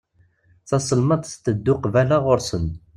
[0.69, 2.65] Taselmadt tetteddu qbala ɣur-sen.